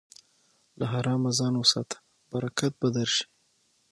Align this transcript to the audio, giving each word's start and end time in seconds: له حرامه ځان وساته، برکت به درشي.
له 0.79 0.85
حرامه 0.93 1.31
ځان 1.39 1.53
وساته، 1.57 1.97
برکت 2.31 2.73
به 2.81 2.87
درشي. 2.95 3.25